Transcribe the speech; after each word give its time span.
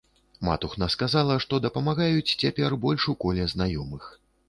Матухна 0.47 0.87
сказала, 0.93 1.37
што 1.45 1.61
дапамагаюць 1.67 2.35
цяпер 2.47 2.79
больш 2.87 3.01
у 3.15 3.19
коле 3.25 3.51
знаёмых. 3.57 4.15